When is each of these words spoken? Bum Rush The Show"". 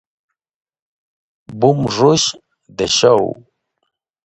Bum 1.59 1.85
Rush 1.85 2.35
The 2.75 2.87
Show"". 2.87 3.35